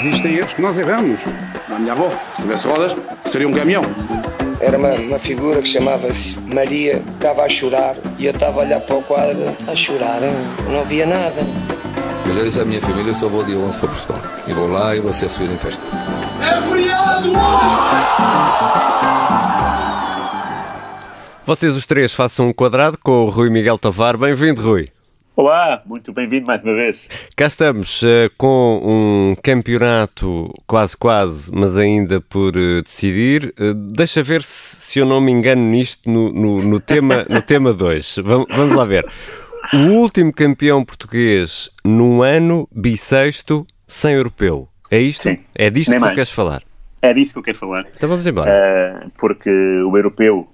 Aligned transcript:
Existem 0.00 0.36
erros 0.36 0.52
que 0.52 0.62
nós 0.62 0.78
erramos. 0.78 1.20
A 1.68 1.78
minha 1.78 1.92
avó, 1.92 2.10
se 2.34 2.42
tivesse 2.42 2.66
rodas, 2.66 2.96
seria 3.30 3.48
um 3.48 3.52
caminhão. 3.52 3.82
Era 4.60 4.78
uma, 4.78 4.92
uma 4.94 5.18
figura 5.18 5.60
que 5.60 5.68
chamava-se 5.68 6.36
Maria, 6.40 7.02
estava 7.14 7.42
a 7.42 7.48
chorar 7.48 7.94
e 8.18 8.26
eu 8.26 8.32
estava 8.32 8.60
a 8.60 8.64
olhar 8.64 8.80
para 8.80 8.96
o 8.96 9.02
quadro, 9.02 9.56
a 9.66 9.74
chorar, 9.74 10.20
eu 10.22 10.72
não 10.72 10.84
via 10.84 11.06
nada. 11.06 11.42
Eu 12.26 12.34
já 12.34 12.42
disse 12.42 12.60
à 12.60 12.64
minha 12.64 12.80
família, 12.80 13.10
eu 13.10 13.14
só 13.14 13.28
vou 13.28 13.44
dia 13.44 13.56
11 13.56 13.78
para 13.78 13.88
Portugal. 13.88 14.22
E 14.46 14.52
vou 14.52 14.66
lá 14.66 14.96
e 14.96 15.00
vou 15.00 15.12
ser 15.12 15.26
recebido 15.26 15.54
em 15.54 15.58
festa. 15.58 15.82
É 16.40 16.60
feriado 16.68 17.28
hoje! 17.30 17.76
Vocês 21.44 21.76
os 21.76 21.86
três 21.86 22.12
façam 22.12 22.48
um 22.48 22.52
quadrado 22.52 22.98
com 22.98 23.24
o 23.24 23.30
Rui 23.30 23.50
Miguel 23.50 23.78
Tovar. 23.78 24.16
Bem-vindo, 24.16 24.60
Rui. 24.60 24.88
Olá, 25.36 25.82
muito 25.84 26.14
bem-vindo 26.14 26.46
mais 26.46 26.62
uma 26.62 26.72
vez. 26.72 27.06
Cá 27.36 27.44
estamos 27.44 28.00
uh, 28.02 28.30
com 28.38 28.80
um 28.82 29.36
campeonato 29.42 30.50
quase 30.66 30.96
quase, 30.96 31.52
mas 31.52 31.76
ainda 31.76 32.22
por 32.22 32.56
uh, 32.56 32.80
decidir. 32.80 33.52
Uh, 33.60 33.74
deixa 33.74 34.22
ver 34.22 34.42
se, 34.42 34.76
se, 34.76 34.98
eu 34.98 35.04
não 35.04 35.20
me 35.20 35.30
engano 35.30 35.60
nisto 35.60 36.10
no, 36.10 36.32
no, 36.32 36.62
no 36.62 36.80
tema 36.80 37.16
2. 37.16 37.28
No 37.28 37.42
tema 37.42 37.72
dois. 37.74 38.16
vamos, 38.24 38.46
vamos 38.56 38.74
lá 38.74 38.86
ver. 38.86 39.06
O 39.74 40.00
último 40.00 40.32
campeão 40.32 40.82
português 40.82 41.68
num 41.84 42.22
ano 42.22 42.66
bissexto 42.72 43.66
sem 43.86 44.14
europeu. 44.14 44.66
É 44.90 44.98
isto? 44.98 45.24
Sim. 45.24 45.40
É 45.54 45.68
disto 45.68 45.90
Nem 45.90 45.98
que 45.98 46.04
mais. 46.06 46.14
queres 46.14 46.30
falar? 46.30 46.62
É 47.02 47.12
disso 47.12 47.34
que 47.34 47.40
eu 47.40 47.42
quero 47.42 47.58
falar. 47.58 47.84
Então 47.94 48.08
vamos 48.08 48.26
embora. 48.26 49.06
Porque 49.18 49.50
o 49.50 49.94
europeu 49.98 50.48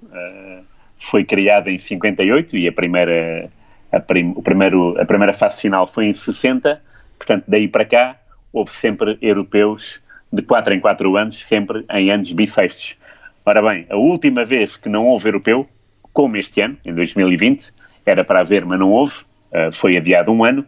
foi 0.97 1.23
criado 1.23 1.69
em 1.69 1.77
58 1.77 2.57
e 2.57 2.67
a 2.67 2.71
primeira, 2.73 3.49
a, 3.93 3.99
prim, 3.99 4.33
o 4.35 4.41
primeiro, 4.41 4.99
a 4.99 5.05
primeira 5.05 5.33
fase 5.33 5.61
final 5.61 5.85
foi 5.85 6.07
em 6.07 6.13
60. 6.13 6.81
Portanto, 7.17 7.45
daí 7.47 7.67
para 7.67 7.85
cá, 7.85 8.17
houve 8.51 8.71
sempre 8.71 9.17
europeus 9.21 10.01
de 10.31 10.41
4 10.41 10.73
em 10.73 10.79
4 10.79 11.15
anos, 11.15 11.45
sempre 11.45 11.85
em 11.91 12.11
anos 12.11 12.33
bissextos. 12.33 12.97
Ora 13.45 13.61
bem, 13.61 13.85
a 13.89 13.95
última 13.95 14.43
vez 14.43 14.75
que 14.75 14.89
não 14.89 15.05
houve 15.05 15.29
europeu, 15.29 15.67
como 16.11 16.35
este 16.37 16.59
ano, 16.61 16.75
em 16.83 16.93
2020, 16.93 17.71
era 18.05 18.25
para 18.25 18.39
haver, 18.39 18.65
mas 18.65 18.79
não 18.79 18.89
houve, 18.89 19.13
uh, 19.51 19.71
foi 19.71 19.95
adiado 19.95 20.31
um 20.31 20.43
ano. 20.43 20.65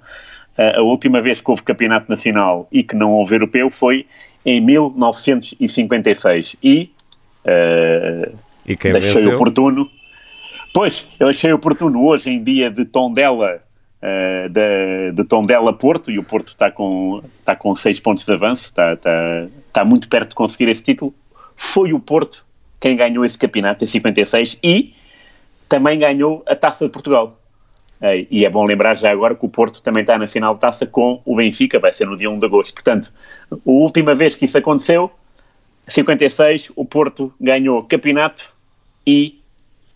Uh, 0.58 0.80
a 0.80 0.82
última 0.82 1.20
vez 1.20 1.42
que 1.42 1.50
houve 1.50 1.64
campeonato 1.64 2.06
nacional 2.10 2.68
e 2.72 2.84
que 2.84 2.96
não 2.96 3.12
houve 3.12 3.36
europeu 3.36 3.72
foi 3.72 4.06
em 4.46 4.62
1956. 4.62 6.58
E, 6.64 6.92
uh, 7.46 8.32
e 8.66 8.78
quem 8.78 8.92
deixei 8.92 9.16
venceu? 9.16 9.34
oportuno. 9.36 9.90
Pois, 10.76 11.08
eu 11.18 11.30
achei 11.30 11.54
oportuno 11.54 12.06
hoje, 12.06 12.30
em 12.30 12.44
dia 12.44 12.70
de 12.70 12.84
Tondela, 12.84 13.64
uh, 14.04 14.50
de, 14.50 15.14
de 15.14 15.24
Tondela 15.24 15.72
Porto, 15.72 16.12
e 16.12 16.20
o 16.20 16.24
Porto 16.26 16.50
está 16.50 16.70
com, 16.70 17.24
está 17.40 17.56
com 17.56 17.74
seis 17.78 17.98
pontos 17.98 18.26
de 18.26 18.34
avanço, 18.34 18.66
está, 18.66 18.92
está, 18.92 19.48
está 19.70 19.86
muito 19.86 20.10
perto 20.10 20.32
de 20.32 20.36
conseguir 20.36 20.68
esse 20.68 20.84
título. 20.84 21.16
Foi 21.56 21.94
o 21.94 22.00
Porto 22.02 22.46
quem 22.78 22.98
ganhou 22.98 23.24
esse 23.24 23.38
campeonato 23.38 23.86
em 23.86 23.88
56 23.88 24.58
e 24.62 24.94
também 25.70 25.98
ganhou 25.98 26.44
a 26.46 26.54
Taça 26.58 26.84
de 26.84 26.92
Portugal. 26.92 27.40
Uh, 28.02 28.28
e 28.30 28.44
é 28.44 28.50
bom 28.50 28.66
lembrar 28.66 28.96
já 28.96 29.10
agora 29.10 29.34
que 29.34 29.46
o 29.46 29.50
Porto 29.50 29.82
também 29.82 30.02
está 30.02 30.18
na 30.18 30.28
final 30.28 30.56
de 30.56 30.60
taça 30.60 30.86
com 30.86 31.22
o 31.24 31.38
Benfica, 31.38 31.80
vai 31.80 31.94
ser 31.94 32.06
no 32.06 32.18
dia 32.18 32.30
1 32.30 32.38
de 32.38 32.48
agosto. 32.48 32.74
Portanto, 32.74 33.14
a 33.50 33.58
última 33.64 34.14
vez 34.14 34.36
que 34.36 34.44
isso 34.44 34.58
aconteceu, 34.58 35.10
56, 35.88 36.74
o 36.76 36.84
Porto 36.84 37.34
ganhou 37.40 37.82
campeonato 37.84 38.54
e 39.08 39.40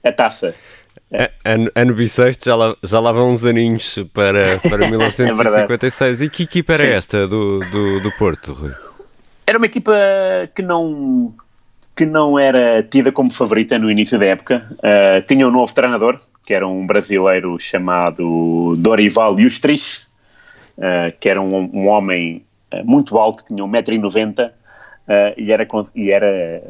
a 0.03 0.11
taça. 0.11 0.53
A- 1.13 1.29
Ano, 1.43 1.71
ano 1.75 1.93
bissexto, 1.95 2.45
já 2.45 2.55
lá, 2.55 2.75
já 2.83 2.99
lá 2.99 3.11
vão 3.11 3.31
uns 3.31 3.43
aninhos 3.43 3.97
para, 4.13 4.59
para 4.59 4.85
É 4.87 4.89
1956. 4.89 6.21
e 6.21 6.29
que 6.29 6.43
equipa 6.43 6.73
era 6.73 6.85
esta 6.85 7.27
do, 7.27 7.59
do, 7.71 7.99
do 7.99 8.11
Porto, 8.11 8.53
Rui? 8.53 8.71
Era 9.47 9.57
uma 9.57 9.65
equipa 9.65 9.91
que 10.53 10.61
não, 10.61 11.33
que 11.95 12.05
não 12.05 12.37
era 12.37 12.83
tida 12.83 13.11
como 13.11 13.31
favorita 13.31 13.79
no 13.79 13.89
início 13.89 14.19
da 14.19 14.25
época. 14.27 14.67
Uh, 14.77 15.25
tinha 15.25 15.47
um 15.47 15.51
novo 15.51 15.73
treinador, 15.73 16.19
que 16.45 16.53
era 16.53 16.67
um 16.67 16.85
brasileiro 16.85 17.59
chamado 17.59 18.75
Dorival 18.77 19.35
Justrich, 19.39 20.01
uh, 20.77 21.11
que 21.19 21.27
era 21.27 21.41
um, 21.41 21.67
um 21.73 21.87
homem 21.87 22.45
uh, 22.71 22.85
muito 22.85 23.17
alto, 23.17 23.43
tinha 23.45 23.63
1,90m 23.63 24.49
uh, 24.49 24.51
e, 25.35 25.51
era, 25.51 25.67
e, 25.95 26.11
era, 26.11 26.61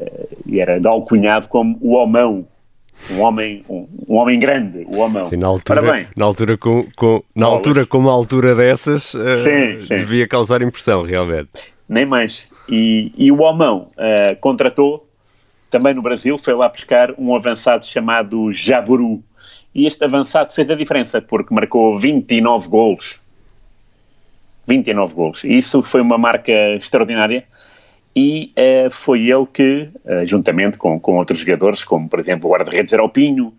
e 0.46 0.60
era 0.60 0.80
alcunhado 0.88 1.48
como 1.48 1.76
o 1.82 1.92
homão. 1.92 2.46
Um 3.10 3.20
homem, 3.22 3.62
um, 3.68 3.88
um 4.08 4.16
homem 4.16 4.38
grande, 4.38 4.84
o 4.86 4.98
homão. 4.98 5.24
Sim, 5.24 5.36
na 5.36 5.46
altura, 5.46 5.80
bem, 5.82 6.06
na 6.16 6.24
altura, 6.26 6.56
com, 6.58 6.86
com- 6.96 7.22
na 7.34 7.46
Bolas. 7.46 7.58
altura 7.58 7.86
com 7.86 7.98
uma 7.98 8.12
altura 8.12 8.54
dessas, 8.54 9.14
eh, 9.14 9.38
Sim, 9.38 9.82
sim. 9.86 9.96
devia 9.96 10.28
causar 10.28 10.60
impressão, 10.62 11.02
realmente. 11.02 11.48
nem 11.88 12.04
mais. 12.06 12.46
E, 12.68 13.10
e 13.16 13.32
o 13.32 13.40
Homão 13.40 13.90
uh, 13.96 14.36
contratou, 14.40 15.08
também 15.70 15.94
no 15.94 16.02
Brasil, 16.02 16.36
foi 16.38 16.54
lá 16.54 16.68
buscar 16.68 17.12
um 17.18 17.34
avançado 17.34 17.84
chamado 17.86 18.52
Jaburu. 18.52 19.22
E 19.74 19.86
este 19.86 20.04
avançado 20.04 20.52
fez 20.52 20.70
a 20.70 20.74
diferença, 20.74 21.20
porque 21.22 21.54
marcou 21.54 21.96
29 21.98 22.68
golos. 22.68 23.18
29 24.66 25.14
golos. 25.14 25.44
E 25.44 25.56
isso 25.58 25.82
foi 25.82 26.00
uma 26.00 26.18
marca 26.18 26.52
extraordinária. 26.76 27.44
E 28.14 28.52
uh, 28.56 28.90
foi 28.90 29.28
ele 29.28 29.46
que, 29.52 29.88
uh, 30.04 30.24
juntamente 30.24 30.76
com, 30.76 30.98
com 30.98 31.16
outros 31.16 31.40
jogadores, 31.40 31.84
como 31.84 32.08
por 32.08 32.18
exemplo 32.18 32.48
o 32.48 32.52
guarda-redes 32.52 32.92
era 32.92 33.04
o 33.04 33.08
Pinho, 33.08 33.52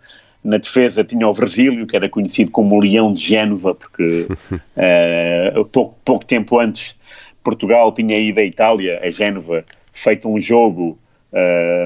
na 0.44 0.58
defesa 0.58 1.04
tinha 1.04 1.28
o 1.28 1.34
Virgílio, 1.34 1.88
que 1.88 1.96
era 1.96 2.10
conhecido 2.10 2.52
como 2.52 2.76
o 2.76 2.80
Leão 2.80 3.14
de 3.14 3.26
Génova, 3.26 3.76
porque 3.76 4.28
uh, 4.52 5.66
pouco, 5.66 5.98
pouco 6.04 6.26
tempo 6.26 6.60
antes 6.60 6.96
Portugal 7.44 7.92
tinha 7.94 8.20
ido 8.20 8.40
à 8.40 8.44
Itália, 8.44 9.00
a 9.02 9.10
Génova, 9.10 9.66
feito 9.94 10.30
um 10.30 10.40
jogo 10.40 10.98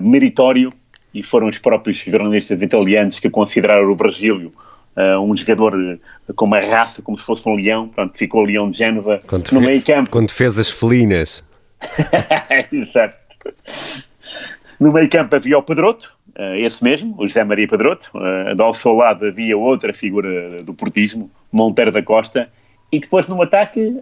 meritório 0.02 0.72
e 1.14 1.22
foram 1.22 1.48
os 1.48 1.59
próprios 1.59 1.98
jornalistas 1.98 2.64
italianos 2.64 3.20
que 3.20 3.30
consideraram 3.30 3.92
o 3.92 3.96
Virgílio 3.96 4.52
uh, 4.96 5.20
um 5.20 5.36
jogador 5.36 5.75
uh, 5.75 6.34
com 6.34 6.46
uma 6.46 6.59
raça 6.59 7.02
como 7.02 7.18
se 7.18 7.24
fosse 7.24 7.48
um 7.48 7.56
leão, 7.56 7.88
pronto, 7.88 8.18
ficou 8.18 8.42
o 8.42 8.46
Leão 8.46 8.72
de 8.72 8.78
Génova 8.78 9.20
no 9.52 9.62
meio 9.62 9.81
campo. 9.81 10.09
Com 10.09 10.25
defesas 10.25 10.70
felinas. 10.70 11.44
Exato. 12.72 13.18
No 14.80 14.91
meio 14.91 15.09
campo 15.09 15.36
havia 15.36 15.58
o 15.58 15.63
Pedroto, 15.63 16.16
eh, 16.36 16.62
esse 16.62 16.84
mesmo, 16.84 17.16
o 17.18 17.28
José 17.28 17.44
Maria 17.44 17.68
Pedroto. 17.68 18.09
Uh, 18.13 18.62
ao 18.62 18.74
seu 18.74 18.94
lado 18.94 19.25
havia 19.25 19.58
outra 19.58 19.94
figura 19.94 20.63
do 20.63 20.74
portismo, 20.74 21.31
Monteiro 21.52 21.91
da 21.91 22.03
Costa. 22.03 22.50
E 22.91 23.00
depois 23.00 23.28
no 23.28 23.41
ataque 23.41 24.02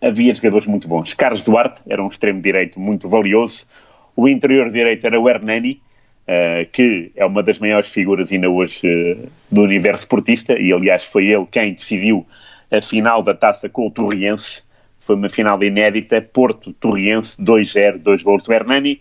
havia 0.00 0.34
jogadores 0.34 0.66
muito 0.66 0.88
bons. 0.88 1.14
Carlos 1.14 1.42
Duarte 1.42 1.82
era 1.88 2.02
um 2.02 2.06
extremo 2.06 2.40
direito 2.40 2.78
muito 2.78 3.08
valioso. 3.08 3.66
O 4.14 4.28
interior 4.28 4.70
direito 4.70 5.06
era 5.06 5.20
o 5.20 5.28
Hernani, 5.28 5.80
eh, 6.26 6.66
que 6.72 7.10
é 7.16 7.24
uma 7.24 7.42
das 7.42 7.58
maiores 7.58 7.88
figuras 7.90 8.30
ainda 8.30 8.48
hoje 8.48 8.80
eh, 8.84 9.28
do 9.50 9.62
universo 9.62 10.06
portista. 10.06 10.58
E 10.58 10.72
aliás 10.72 11.04
foi 11.04 11.26
ele 11.26 11.46
quem 11.50 11.74
decidiu 11.74 12.26
a 12.70 12.80
final 12.80 13.22
da 13.22 13.34
taça 13.34 13.68
com 13.68 13.86
o 13.86 13.90
Torriense. 13.90 14.62
Foi 14.98 15.16
uma 15.16 15.28
final 15.28 15.62
inédita, 15.62 16.20
Porto-Torriense, 16.20 17.36
2-0, 17.40 17.98
dois 17.98 18.22
gols 18.22 18.42
do 18.42 18.52
Hernani. 18.52 19.00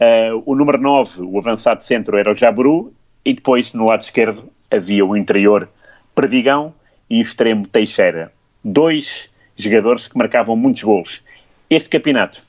Uh, 0.00 0.42
o 0.46 0.54
número 0.54 0.80
9, 0.80 1.22
o 1.22 1.38
avançado 1.38 1.82
centro, 1.82 2.16
era 2.16 2.30
o 2.32 2.34
Jaburu, 2.34 2.92
e 3.24 3.34
depois 3.34 3.72
no 3.72 3.86
lado 3.86 4.02
esquerdo 4.02 4.44
havia 4.70 5.04
o 5.04 5.16
interior 5.16 5.68
Perdigão 6.14 6.74
e 7.08 7.18
o 7.18 7.22
extremo 7.22 7.66
Teixeira. 7.66 8.32
Dois 8.64 9.28
jogadores 9.56 10.08
que 10.08 10.16
marcavam 10.16 10.56
muitos 10.56 10.82
gols. 10.82 11.22
Este 11.68 11.88
campeonato 11.88 12.42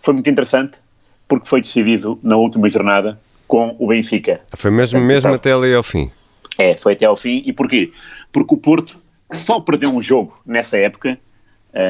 foi 0.00 0.14
muito 0.14 0.28
interessante 0.28 0.78
porque 1.26 1.48
foi 1.48 1.60
decidido 1.60 2.18
na 2.22 2.36
última 2.36 2.68
jornada 2.68 3.18
com 3.48 3.74
o 3.78 3.88
Benfica. 3.88 4.40
Foi 4.56 4.70
mesmo, 4.70 4.98
Portanto, 4.98 5.12
mesmo 5.12 5.28
então- 5.28 5.34
até 5.34 5.52
ali 5.52 5.74
ao 5.74 5.82
fim. 5.82 6.10
É, 6.58 6.76
foi 6.76 6.92
até 6.92 7.06
ao 7.06 7.16
fim. 7.16 7.42
E 7.44 7.52
porquê? 7.52 7.90
Porque 8.32 8.54
o 8.54 8.58
Porto, 8.58 8.98
que 9.30 9.36
só 9.36 9.58
perdeu 9.60 9.90
um 9.90 10.02
jogo 10.02 10.38
nessa 10.46 10.78
época, 10.78 11.18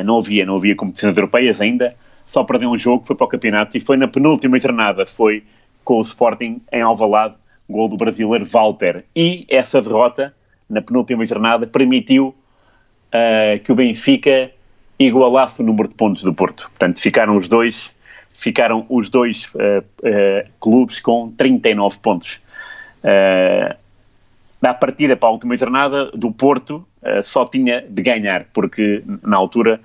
não 0.05 0.19
havia, 0.19 0.47
não 0.47 0.57
havia 0.57 0.75
competições 0.75 1.17
europeias 1.17 1.61
ainda, 1.61 1.95
só 2.27 2.43
perdeu 2.43 2.71
um 2.71 2.79
jogo, 2.79 3.07
foi 3.07 3.15
para 3.15 3.25
o 3.25 3.29
campeonato 3.29 3.77
e 3.77 3.81
foi 3.81 3.97
na 3.97 4.09
penúltima 4.09 4.59
jornada, 4.59 5.07
foi 5.07 5.45
com 5.85 5.99
o 5.99 6.01
Sporting 6.01 6.61
em 6.73 6.81
Alvalade, 6.81 7.35
gol 7.69 7.89
do 7.89 7.97
brasileiro 7.97 8.45
Walter. 8.47 9.05
E 9.15 9.47
essa 9.49 9.81
derrota, 9.81 10.35
na 10.69 10.81
penúltima 10.81 11.25
jornada, 11.27 11.67
permitiu 11.67 12.35
eh, 13.13 13.61
que 13.63 13.71
o 13.71 13.75
Benfica 13.75 14.51
igualasse 14.99 15.61
o 15.61 15.65
número 15.65 15.89
de 15.89 15.95
pontos 15.95 16.23
do 16.23 16.35
Porto. 16.35 16.69
Portanto, 16.71 17.01
ficaram 17.01 17.37
os 17.37 17.49
dois, 17.49 17.93
ficaram 18.33 18.87
os 18.89 19.11
dois 19.11 19.49
eh, 19.59 19.83
eh, 20.03 20.47
clubes 20.61 21.01
com 21.01 21.31
39 21.37 21.99
pontos. 21.99 22.41
Eh, 23.03 23.77
da 24.61 24.73
partida 24.73 25.15
para 25.15 25.29
a 25.29 25.33
última 25.33 25.57
jornada 25.59 26.11
do 26.13 26.33
Porto 26.33 26.87
eh, 26.94 26.94
só 27.23 27.45
tinha 27.47 27.83
de 27.89 28.03
ganhar, 28.03 28.47
porque 28.53 29.03
na 29.23 29.37
altura 29.37 29.81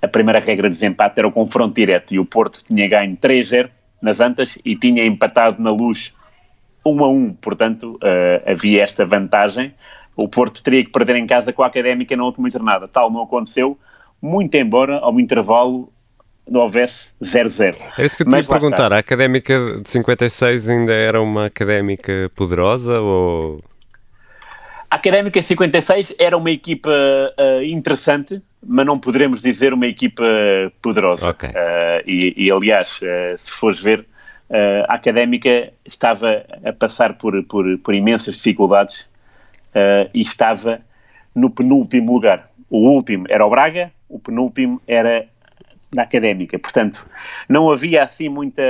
a 0.00 0.08
primeira 0.08 0.38
regra 0.38 0.68
de 0.68 0.74
desempate 0.74 1.18
era 1.18 1.26
o 1.26 1.32
confronto 1.32 1.74
direto 1.74 2.14
e 2.14 2.18
o 2.18 2.24
Porto 2.24 2.60
tinha 2.64 2.88
ganho 2.88 3.16
3-0 3.16 3.68
nas 4.00 4.20
Antas 4.20 4.56
e 4.64 4.76
tinha 4.76 5.04
empatado 5.04 5.62
na 5.62 5.70
luz 5.70 6.12
1 6.86 7.04
a 7.04 7.08
1, 7.08 7.34
portanto 7.34 7.98
eh, 8.02 8.42
havia 8.46 8.82
esta 8.82 9.04
vantagem. 9.04 9.74
O 10.16 10.28
Porto 10.28 10.62
teria 10.62 10.84
que 10.84 10.90
perder 10.90 11.16
em 11.16 11.26
casa 11.26 11.52
com 11.52 11.62
a 11.62 11.66
Académica 11.66 12.16
na 12.16 12.24
última 12.24 12.48
jornada. 12.50 12.88
Tal 12.88 13.10
não 13.10 13.22
aconteceu. 13.22 13.78
muito 14.20 14.54
embora 14.56 14.98
ao 14.98 15.18
intervalo 15.20 15.92
não 16.48 16.62
houvesse 16.62 17.10
0-0. 17.22 17.76
É 17.96 18.04
isso 18.04 18.16
que 18.16 18.22
eu 18.22 18.26
te 18.26 18.30
ia 18.30 18.38
Mas 18.38 18.46
perguntar. 18.46 18.84
está. 18.84 18.96
A 18.96 18.98
académica 18.98 19.80
de 19.82 19.88
56 19.88 20.68
ainda 20.68 20.92
era 20.92 21.20
uma 21.20 21.46
académica 21.46 22.30
poderosa 22.34 23.00
ou. 23.00 23.60
A 24.90 24.96
Académica 24.96 25.40
56 25.42 26.14
era 26.18 26.36
uma 26.36 26.50
equipa 26.50 26.90
ah, 26.90 27.62
interessante, 27.62 28.42
mas 28.66 28.86
não 28.86 28.98
poderemos 28.98 29.42
dizer 29.42 29.72
uma 29.72 29.86
equipa 29.86 30.24
poderosa. 30.80 31.30
Ok. 31.30 31.50
Ah, 31.54 32.02
e, 32.06 32.34
e, 32.36 32.50
aliás, 32.50 33.00
ah, 33.02 33.36
se 33.36 33.50
fores 33.50 33.80
ver, 33.80 34.06
a 34.88 34.94
Académica 34.94 35.70
estava 35.84 36.42
a 36.64 36.72
passar 36.72 37.18
por, 37.18 37.42
por, 37.44 37.78
por 37.78 37.94
imensas 37.94 38.34
dificuldades 38.34 39.06
e 40.14 40.22
estava 40.22 40.80
no 41.34 41.50
penúltimo 41.50 42.14
lugar. 42.14 42.48
O 42.70 42.88
último 42.88 43.26
era 43.28 43.44
o 43.44 43.50
Braga, 43.50 43.92
o 44.08 44.18
penúltimo 44.18 44.80
era 44.86 45.26
da 45.92 46.02
Académica. 46.02 46.58
Portanto, 46.58 47.04
não 47.46 47.70
havia 47.70 48.02
assim 48.02 48.30
muita, 48.30 48.62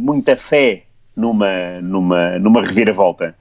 muita 0.00 0.36
fé 0.38 0.84
numa, 1.14 1.80
numa, 1.82 2.38
numa 2.38 2.62
reviravolta. 2.62 3.34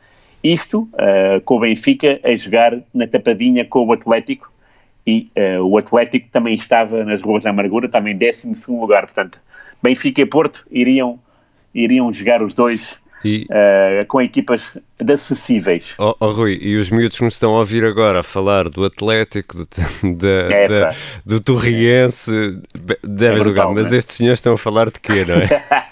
Isto 0.53 0.87
ah, 0.97 1.41
com 1.43 1.55
o 1.57 1.59
Benfica 1.61 2.19
a 2.23 2.35
jogar 2.35 2.77
na 2.93 3.07
tapadinha 3.07 3.65
com 3.65 3.85
o 3.85 3.91
Atlético 3.93 4.51
e 5.07 5.29
ah, 5.35 5.61
o 5.63 5.77
Atlético 5.77 6.27
também 6.31 6.53
estava 6.55 7.03
nas 7.03 7.21
ruas 7.21 7.43
da 7.43 7.49
amargura, 7.49 7.89
também 7.89 8.13
em 8.13 8.17
12 8.17 8.47
lugar. 8.69 9.05
Portanto, 9.05 9.39
Benfica 9.81 10.21
e 10.21 10.25
Porto 10.25 10.65
iriam, 10.71 11.19
iriam 11.73 12.11
jogar 12.13 12.41
os 12.43 12.53
dois 12.53 12.95
E, 13.23 13.47
ah, 13.49 14.05
com 14.07 14.21
equipas 14.21 14.77
de 15.01 15.13
acessíveis. 15.13 15.95
oh, 15.97 16.15
oh, 16.19 16.31
Rui, 16.31 16.59
e 16.61 16.75
os 16.77 16.89
miúdos 16.91 17.17
que 17.17 17.23
nos 17.23 17.33
estão 17.33 17.55
a 17.55 17.59
ouvir 17.59 17.83
agora 17.83 18.19
a 18.19 18.23
falar 18.23 18.69
do 18.69 18.85
Atlético, 18.85 19.57
do, 19.57 19.65
da, 20.15 20.27
É, 20.55 20.67
da- 20.67 20.95
do 21.25 21.39
Torriense, 21.41 22.59
devem 23.03 23.41
É 23.41 23.43
jogar, 23.43 23.67
mas 23.71 23.91
é? 23.91 23.97
estes 23.97 24.15
senhores 24.17 24.37
estão 24.37 24.53
a 24.53 24.57
falar 24.57 24.91
de 24.91 24.99
quê, 24.99 25.25
não 25.27 25.35
é? 25.35 25.47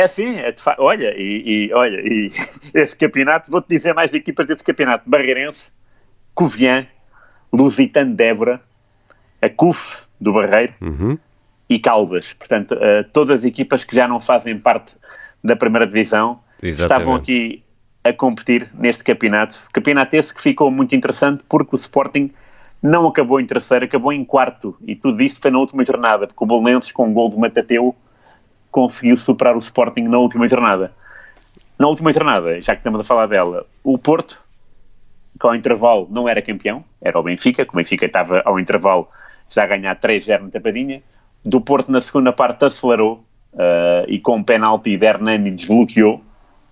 É 0.00 0.08
sim, 0.08 0.36
é 0.38 0.50
fa- 0.52 0.76
olha, 0.78 1.12
e, 1.14 1.66
e- 1.68 1.74
olha, 1.74 2.00
e 2.00 2.30
esse 2.72 2.96
campeonato, 2.96 3.50
vou-te 3.50 3.68
dizer 3.68 3.92
mais 3.94 4.14
equipas 4.14 4.46
desse 4.46 4.64
campeonato, 4.64 5.08
Barreirense, 5.08 5.70
Covilhã, 6.34 6.86
Lusitano 7.52 8.14
de 8.14 8.24
Évora, 8.24 8.62
a 9.42 9.48
CUF 9.50 10.04
do 10.18 10.32
Barreiro 10.32 10.72
Uhum. 10.80 11.18
e 11.68 11.78
Caldas. 11.78 12.32
Portanto, 12.32 12.74
eh, 12.80 13.02
todas 13.12 13.40
as 13.40 13.44
equipas 13.44 13.84
que 13.84 13.94
já 13.94 14.08
não 14.08 14.20
fazem 14.22 14.58
parte 14.58 14.94
da 15.44 15.54
primeira 15.54 15.86
divisão 15.86 16.40
estavam 16.62 17.14
Exatamente. 17.16 17.22
aqui 17.22 17.64
a 18.02 18.12
competir 18.14 18.70
neste 18.72 19.04
campeonato. 19.04 19.58
Campeonato 19.72 20.16
esse 20.16 20.34
que 20.34 20.40
ficou 20.40 20.70
muito 20.70 20.94
interessante 20.94 21.44
porque 21.46 21.74
o 21.74 21.76
Sporting 21.76 22.30
não 22.82 23.06
acabou 23.06 23.38
em 23.38 23.44
terceiro, 23.44 23.84
acabou 23.84 24.12
em 24.14 24.24
quarto. 24.24 24.74
E 24.86 24.96
tudo 24.96 25.20
isto 25.22 25.40
foi 25.42 25.50
na 25.50 25.58
última 25.58 25.84
jornada, 25.84 26.26
porque 26.26 26.42
o 26.42 26.46
Belenenses, 26.46 26.90
com 26.92 27.10
o 27.10 27.12
gol 27.12 27.28
do 27.28 27.38
Matateu, 27.38 27.94
conseguiu 28.70 29.16
superar 29.16 29.54
o 29.54 29.58
Sporting 29.58 30.02
na 30.02 30.18
última 30.18 30.48
jornada. 30.48 30.92
Na 31.78 31.88
última 31.88 32.12
jornada, 32.12 32.60
já 32.60 32.74
que 32.74 32.80
estamos 32.80 33.00
a 33.00 33.04
falar 33.04 33.26
dela, 33.26 33.66
o 33.82 33.96
Porto, 33.96 34.40
que 35.40 35.46
ao 35.46 35.54
intervalo 35.54 36.06
não 36.10 36.28
era 36.28 36.42
campeão, 36.42 36.84
era 37.00 37.18
o 37.18 37.22
Benfica, 37.22 37.64
que 37.64 37.72
o 37.72 37.76
Benfica 37.76 38.06
estava 38.06 38.42
ao 38.44 38.60
intervalo 38.60 39.08
já 39.48 39.64
a 39.64 39.66
ganhar 39.66 39.96
3-0 39.96 40.42
na 40.42 40.50
tapadinha. 40.50 41.02
Do 41.44 41.60
Porto, 41.60 41.90
na 41.90 42.00
segunda 42.00 42.32
parte, 42.32 42.64
acelerou 42.64 43.24
ah, 43.56 44.04
e 44.06 44.18
com 44.18 44.36
um 44.36 44.42
penalti 44.42 44.96
de 44.96 45.06
Hernani 45.06 45.50
desbloqueou 45.50 46.22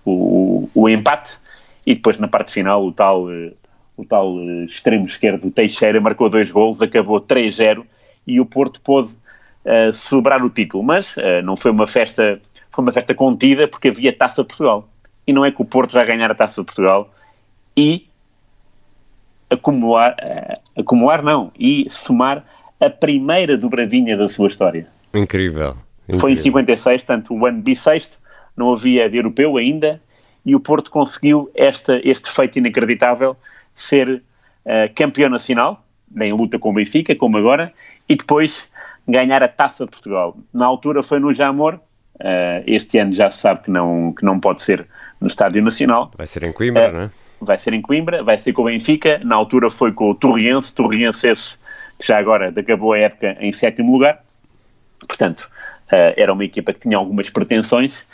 o, 0.05 0.69
o 0.75 0.89
empate. 0.89 1.39
E 1.87 1.95
depois, 1.95 2.19
na 2.19 2.29
parte 2.29 2.53
final, 2.53 2.85
o 2.85 2.93
tal, 2.93 3.31
eh, 3.31 3.53
o 3.97 4.05
tal 4.05 4.39
eh, 4.39 4.65
extremo 4.65 5.07
esquerdo 5.07 5.51
Teixeira 5.51 5.99
marcou 6.01 6.29
dois 6.29 6.51
gols, 6.51 6.83
acabou 6.83 7.19
3-0 7.19 7.83
e 8.27 8.41
o 8.41 8.45
Porto 8.45 8.81
pôde 8.83 9.17
celebrar 9.93 10.43
o 10.43 10.51
título. 10.51 10.83
Mas 10.83 11.17
eh, 11.19 11.43
não 11.43 11.57
foi 11.57 11.71
uma 11.71 11.87
festa, 11.87 12.33
foi 12.71 12.83
uma 12.83 12.93
festa 12.93 13.15
contida 13.15 13.69
porque 13.69 13.89
havia 13.89 14.13
Taça 14.13 14.43
de 14.43 14.49
Portugal. 14.49 14.89
E 15.27 15.33
não 15.33 15.45
é 15.45 15.51
que 15.51 15.61
o 15.61 15.65
Porto 15.65 15.93
já 15.93 16.05
ganhar 16.05 16.31
a 16.31 16.35
Taça 16.35 16.61
de 16.61 16.67
Portugal 16.67 17.13
e 17.77 18.09
acumular, 19.51 20.15
eh, 20.19 20.53
acumular 20.77 21.23
não, 21.23 21.53
e 21.59 21.87
somar 21.91 22.45
a 22.81 22.91
primeira 22.91 23.57
dobradinha 23.57 24.17
da 24.17 24.29
sua 24.29 24.49
história. 24.49 24.87
Incrível. 25.13 25.77
Foi 26.21 26.31
em 26.31 26.35
incrível. 26.35 26.63
56, 26.63 27.03
tanto 27.05 27.35
o 27.35 27.47
ano 27.47 27.61
bissexto, 27.61 28.19
não 28.57 28.73
havia 28.73 29.09
de 29.09 29.17
europeu 29.17 29.57
ainda, 29.57 30.01
e 30.45 30.55
o 30.55 30.61
Porto 30.61 30.91
conseguiu 30.91 31.51
esta, 31.55 32.01
este 32.03 32.31
feito 32.31 32.59
inacreditável, 32.59 33.37
ser 33.75 34.23
eh, 34.65 34.89
campeão 34.89 35.31
nacional, 35.31 35.85
em 36.21 36.33
luta 36.33 36.59
com 36.59 36.71
o 36.71 36.73
Benfica, 36.73 37.15
como 37.15 37.37
agora, 37.37 37.73
e 38.09 38.17
depois 38.17 38.68
ganhar 39.09 39.43
a 39.43 39.49
Taça 39.49 39.85
de 39.85 39.91
Portugal. 39.91 40.37
Na 40.53 40.67
altura 40.67 41.03
foi 41.03 41.19
no 41.19 41.35
Jamor, 41.35 41.81
eh, 42.21 42.63
este 42.67 42.99
ano 42.99 43.13
já 43.13 43.31
se 43.31 43.39
sabe 43.39 43.63
que 43.63 43.71
não, 43.71 44.13
que 44.13 44.25
não 44.25 44.39
pode 44.39 44.61
ser 44.61 44.87
no 45.21 45.27
Estádio 45.27 45.63
Nacional, 45.63 46.11
Vai 46.17 46.27
ser 46.27 46.43
em 46.45 46.53
Coimbra, 46.53 46.83
É. 46.85 46.93
não 46.93 47.01
é? 47.03 47.11
vai 47.41 47.59
ser 47.59 47.73
em 47.73 47.81
Coimbra, 47.81 48.23
vai 48.23 48.37
ser 48.37 48.53
com 48.53 48.63
o 48.63 48.65
Benfica, 48.67 49.21
na 49.25 49.35
altura 49.37 49.71
foi 49.71 49.93
com 49.93 50.11
o 50.11 50.15
Torriense, 50.15 50.75
Torriense 50.75 51.27
esse, 51.29 51.57
que 51.99 52.07
já 52.07 52.19
agora 52.19 52.53
acabou 52.57 52.93
a 52.93 52.99
época 52.99 53.37
em 53.41 53.51
sétimo 53.53 53.93
lugar, 53.93 54.23
portanto, 55.07 55.49
eh, 55.91 56.15
era 56.17 56.33
uma 56.33 56.45
equipa 56.45 56.73
que 56.73 56.81
tinha 56.81 56.97
algumas 56.97 57.31
pretensões, 57.31 58.05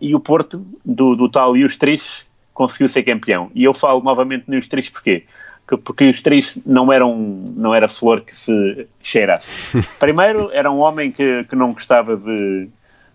e 0.00 0.14
o 0.14 0.20
Porto, 0.20 0.66
do, 0.82 1.14
do 1.14 1.28
tal 1.28 1.54
e 1.54 1.64
os 1.64 1.76
três, 1.76 2.24
conseguiu 2.54 2.88
ser 2.88 3.02
campeão. 3.02 3.50
E 3.54 3.62
eu 3.62 3.74
falo 3.74 4.02
novamente 4.02 4.44
nos 4.48 4.66
três 4.68 4.88
porquê? 4.88 5.24
Que- 5.68 5.76
Porque 5.76 6.10
os 6.10 6.20
três 6.22 6.58
não 6.66 6.92
eram 6.92 7.16
não 7.56 7.74
era 7.74 7.88
flor 7.88 8.20
que 8.20 8.34
se 8.34 8.86
cheirasse. 9.02 9.48
Primeiro, 9.98 10.50
era 10.52 10.70
um 10.70 10.78
homem 10.78 11.10
que, 11.10 11.44
que 11.44 11.56
não 11.56 11.72
gostava 11.72 12.16
de, 12.16 12.68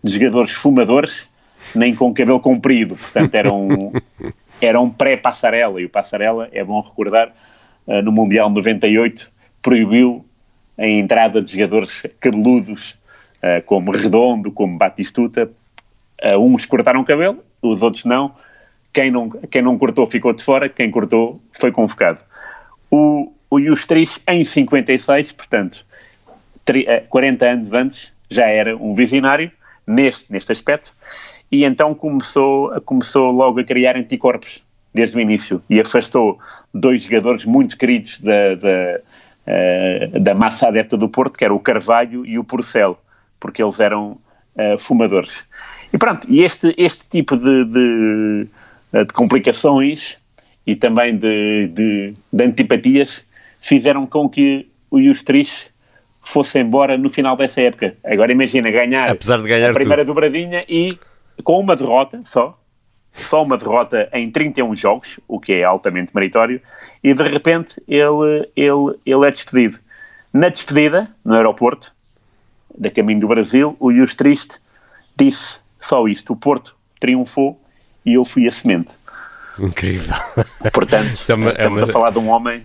de 0.03 0.11
jogadores 0.11 0.51
fumadores, 0.51 1.27
nem 1.75 1.93
com 1.93 2.13
cabelo 2.13 2.39
comprido, 2.39 2.95
portanto 2.95 3.35
era 3.35 3.51
um, 3.53 3.91
era 4.61 4.79
um 4.79 4.89
pré-passarela, 4.89 5.79
e 5.81 5.85
o 5.85 5.89
passarela, 5.89 6.49
é 6.51 6.63
bom 6.63 6.81
recordar, 6.81 7.31
eh, 7.87 8.01
no 8.01 8.11
Mundial 8.11 8.49
98, 8.49 9.29
proibiu 9.61 10.25
a 10.77 10.87
entrada 10.87 11.41
de 11.41 11.51
jogadores 11.51 12.03
cabeludos, 12.19 12.95
eh, 13.41 13.61
como 13.61 13.91
Redondo, 13.91 14.51
como 14.51 14.77
Batistuta. 14.77 15.51
Eh, 16.21 16.37
uns 16.37 16.65
cortaram 16.65 17.01
o 17.01 17.05
cabelo, 17.05 17.43
os 17.61 17.81
outros 17.81 18.05
não. 18.05 18.33
Quem 18.93 19.11
não, 19.11 19.29
quem 19.29 19.61
não 19.61 19.77
cortou 19.77 20.07
ficou 20.07 20.33
de 20.33 20.41
fora, 20.43 20.67
quem 20.69 20.89
cortou 20.89 21.41
foi 21.51 21.71
convocado. 21.71 22.19
O, 23.49 23.55
o 23.57 23.61
Justris, 23.61 24.19
em 24.27 24.43
56, 24.43 25.31
portanto, 25.31 25.85
tri- 26.65 26.85
eh, 26.87 27.03
40 27.09 27.45
anos 27.45 27.73
antes, 27.73 28.13
já 28.29 28.45
era 28.45 28.75
um 28.77 28.93
visionário 28.93 29.51
neste, 29.87 30.31
neste 30.31 30.51
aspecto, 30.51 30.93
e 31.51 31.63
então 31.63 31.95
começou, 31.95 32.69
começou 32.81 33.31
logo 33.31 33.59
a 33.59 33.63
criar 33.63 33.97
anticorpos 33.97 34.63
desde 34.93 35.17
o 35.17 35.19
início 35.19 35.61
e 35.69 35.79
afastou 35.79 36.37
dois 36.73 37.03
jogadores 37.03 37.45
muito 37.45 37.75
queridos 37.77 38.19
da, 38.19 38.55
da, 38.55 38.99
eh, 39.47 40.09
da 40.19 40.35
massa 40.35 40.67
adepta 40.67 40.95
do 40.95 41.09
Porto, 41.09 41.37
que 41.37 41.43
era 41.43 41.53
o 41.53 41.59
Carvalho 41.59 42.25
e 42.25 42.37
o 42.37 42.43
Porcel, 42.43 42.99
porque 43.39 43.63
eles 43.63 43.79
eram 43.79 44.17
eh, 44.55 44.77
fumadores. 44.77 45.43
E 45.91 45.97
pronto, 45.97 46.27
e 46.29 46.43
este, 46.43 46.73
este 46.77 47.03
tipo 47.09 47.35
de, 47.35 47.65
de, 47.65 48.47
de 48.93 49.13
complicações 49.13 50.17
e 50.67 50.75
também 50.75 51.17
de, 51.17 51.67
de, 51.73 52.13
de 52.31 52.43
antipatias 52.43 53.25
fizeram 53.59 54.05
com 54.05 54.29
que 54.29 54.69
o 54.89 55.01
Justris 55.01 55.69
fosse 56.21 56.59
embora 56.59 56.97
no 56.97 57.09
final 57.09 57.35
dessa 57.35 57.61
época. 57.61 57.95
Agora 58.03 58.31
imagina 58.31 58.69
ganhar, 58.71 59.09
Apesar 59.11 59.37
de 59.41 59.47
ganhar 59.47 59.71
a 59.71 59.73
primeira 59.73 60.03
tudo. 60.03 60.13
dobradinha 60.13 60.63
e 60.67 60.97
com 61.43 61.59
uma 61.59 61.75
derrota 61.75 62.21
só, 62.23 62.51
só 63.11 63.43
uma 63.43 63.57
derrota 63.57 64.09
em 64.13 64.29
31 64.29 64.75
jogos, 64.75 65.19
o 65.27 65.39
que 65.39 65.53
é 65.53 65.63
altamente 65.63 66.13
meritório, 66.13 66.61
e 67.03 67.13
de 67.13 67.23
repente 67.23 67.81
ele, 67.87 68.49
ele, 68.55 68.99
ele 69.05 69.25
é 69.25 69.29
despedido. 69.31 69.79
Na 70.33 70.49
despedida, 70.49 71.09
no 71.25 71.33
aeroporto, 71.35 71.91
da 72.77 72.91
caminho 72.91 73.19
do 73.19 73.27
Brasil, 73.27 73.75
o 73.79 73.91
Yus 73.91 74.15
Triste 74.15 74.55
disse 75.17 75.57
só 75.81 76.07
isto: 76.07 76.33
o 76.33 76.35
Porto 76.35 76.75
triunfou 76.99 77.59
e 78.05 78.13
eu 78.13 78.23
fui 78.23 78.47
a 78.47 78.51
semente. 78.51 78.91
Incrível. 79.61 80.15
Portanto, 80.73 81.19
é 81.29 81.33
uma- 81.33 81.49
é 81.49 81.53
estamos 81.53 81.77
uma- 81.83 81.89
a 81.89 81.93
falar 81.93 82.11
de 82.11 82.19
um 82.19 82.29
homem. 82.29 82.63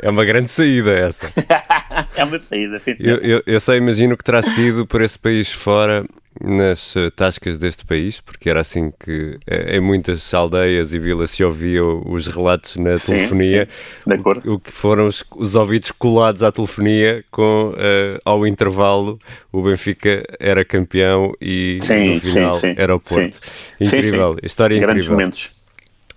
É 0.00 0.10
uma 0.10 0.24
grande 0.24 0.50
saída 0.50 0.90
essa. 0.92 1.32
é 2.16 2.24
uma 2.24 2.40
saída. 2.40 2.78
sim. 2.80 2.96
Eu, 2.98 3.16
eu, 3.18 3.42
eu 3.46 3.60
só 3.60 3.74
imagino 3.76 4.16
que 4.16 4.24
terá 4.24 4.42
sido 4.42 4.84
por 4.86 5.00
esse 5.00 5.18
país 5.18 5.52
fora, 5.52 6.04
nas 6.40 6.96
eh, 6.96 7.10
tascas 7.10 7.58
deste 7.58 7.84
país, 7.84 8.20
porque 8.20 8.48
era 8.50 8.60
assim 8.60 8.92
que 8.98 9.38
eh, 9.46 9.76
em 9.76 9.80
muitas 9.80 10.32
aldeias 10.34 10.92
e 10.92 10.98
vilas 10.98 11.32
se 11.32 11.44
ouviam 11.44 12.02
os 12.06 12.26
relatos 12.28 12.76
na 12.76 12.96
Sim, 12.98 13.12
telefonia. 13.12 13.68
sim, 14.04 14.12
acordo. 14.14 14.50
O, 14.50 14.54
o 14.54 14.58
que 14.60 14.72
foram 14.72 15.06
os, 15.06 15.22
os 15.36 15.54
ouvidos 15.54 15.90
colados 15.92 16.42
à 16.42 16.50
telefonia 16.50 17.24
com, 17.30 17.72
eh, 17.76 18.18
ao 18.24 18.44
intervalo, 18.46 19.18
o 19.52 19.62
Benfica 19.62 20.24
era 20.40 20.64
campeão 20.64 21.32
e 21.40 21.78
Sim, 21.82 22.14
no 22.14 22.20
final 22.20 22.54
sim, 22.54 22.68
sim. 22.68 22.74
era 22.76 22.94
o 22.94 23.00
Porto. 23.00 23.34
Sim. 23.34 23.40
Sim, 23.78 23.84
Incrível, 23.86 24.32
sim. 24.34 24.40
história 24.46 24.78
Grandes 24.78 25.04
incrível. 25.04 25.12
momentos. 25.18 25.50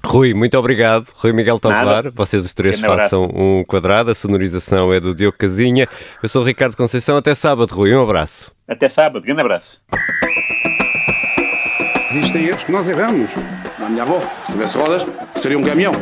Rui, 0.05 0.33
muito 0.33 0.57
obrigado. 0.57 1.07
Rui 1.15 1.31
Miguel 1.33 1.59
Tovar, 1.59 1.85
Nada. 1.85 2.11
vocês 2.13 2.45
os 2.45 2.53
três 2.53 2.79
façam 2.79 3.23
um 3.33 3.63
quadrado, 3.63 4.11
a 4.11 4.15
sonorização 4.15 4.93
é 4.93 4.99
do 4.99 5.15
Diogo 5.15 5.37
Casinha. 5.37 5.87
Eu 6.21 6.29
sou 6.29 6.41
o 6.41 6.45
Ricardo 6.45 6.75
Conceição, 6.75 7.17
até 7.17 7.33
sábado, 7.33 7.73
Rui, 7.73 7.95
um 7.95 8.03
abraço. 8.03 8.51
Até 8.67 8.89
sábado. 8.89 9.23
Grande 9.23 9.41
abraço. 9.41 9.79
Existem 12.11 12.45
erros 12.47 12.63
que 12.63 12.71
nós 12.71 12.87
erramos. 12.87 13.31
A 13.79 13.89
minha 13.89 14.03
avó, 14.03 14.21
se 14.45 14.51
tivesse 14.51 14.77
rodas, 14.77 15.05
seria 15.41 15.57
um 15.57 15.63
caminhão. 15.63 15.93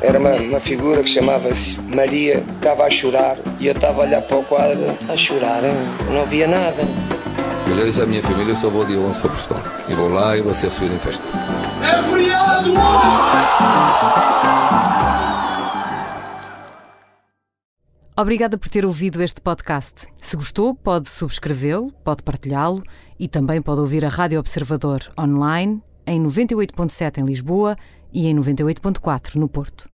Era 0.00 0.18
uma, 0.18 0.32
uma 0.36 0.60
figura 0.60 1.02
que 1.02 1.10
chamava-se 1.10 1.78
Maria, 1.94 2.42
estava 2.56 2.84
a 2.84 2.90
chorar 2.90 3.36
e 3.60 3.66
eu 3.66 3.72
estava 3.72 4.02
a 4.02 4.06
olhar 4.06 4.22
para 4.22 4.36
o 4.36 4.44
quadro, 4.44 4.96
a 5.08 5.16
chorar, 5.16 5.64
hein? 5.64 5.72
não 6.10 6.22
havia 6.22 6.46
nada. 6.46 6.82
Eu 7.66 7.76
já 7.76 7.84
disse 7.84 8.02
à 8.02 8.06
minha 8.06 8.22
família, 8.22 8.52
eu 8.52 8.56
só 8.56 8.68
vou 8.68 8.84
dia 8.84 8.98
11 8.98 9.20
para 9.20 9.30
Portugal. 9.30 9.62
E 9.88 9.94
vou 9.94 10.08
lá 10.08 10.36
e 10.36 10.42
vou 10.42 10.54
ser 10.54 10.66
recebido 10.66 10.94
em 10.94 10.98
festa. 10.98 11.24
É 11.82 12.02
feriado 12.02 12.70
hoje! 12.70 13.34
Obrigada 18.16 18.56
por 18.56 18.68
ter 18.68 18.86
ouvido 18.86 19.20
este 19.22 19.40
podcast. 19.40 20.06
Se 20.18 20.36
gostou, 20.36 20.72
pode 20.74 21.08
subscrevê-lo, 21.08 21.90
pode 22.04 22.22
partilhá-lo 22.22 22.82
e 23.18 23.26
também 23.26 23.60
pode 23.60 23.80
ouvir 23.80 24.04
a 24.04 24.08
Rádio 24.08 24.38
Observador 24.38 25.00
online 25.18 25.82
em 26.06 26.22
98.7 26.22 27.18
em 27.18 27.24
Lisboa 27.24 27.76
e 28.12 28.28
em 28.28 28.36
98.4 28.36 29.34
no 29.34 29.48
Porto. 29.48 29.88